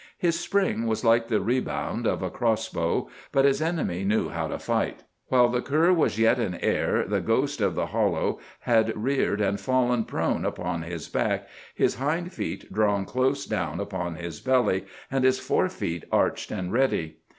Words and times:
His 0.17 0.39
spring 0.39 0.87
was 0.87 1.05
like 1.05 1.27
the 1.27 1.41
rebound 1.41 2.07
of 2.07 2.23
a 2.23 2.31
cross 2.31 2.67
bow, 2.69 3.07
but 3.31 3.45
his 3.45 3.61
enemy 3.61 4.03
knew 4.03 4.29
how 4.29 4.47
to 4.47 4.57
fight. 4.57 5.03
While 5.27 5.49
the 5.49 5.61
cur 5.61 5.93
was 5.93 6.17
yet 6.17 6.39
in 6.39 6.55
air 6.55 7.05
the 7.07 7.21
ghost 7.21 7.61
of 7.61 7.75
the 7.75 7.85
hollow 7.85 8.39
had 8.61 8.97
reared 8.99 9.41
and 9.41 9.59
fallen 9.59 10.05
prone 10.05 10.43
upon 10.43 10.81
his 10.81 11.07
back, 11.07 11.47
his 11.75 11.97
hind 11.97 12.33
feet 12.33 12.73
drawn 12.73 13.05
close 13.05 13.45
down 13.45 13.79
upon 13.79 14.15
his 14.15 14.39
belly, 14.39 14.85
and 15.11 15.23
his 15.23 15.37
fore 15.37 15.69
feet 15.69 16.05
arched 16.11 16.49
and 16.49 16.73
ready. 16.73 17.17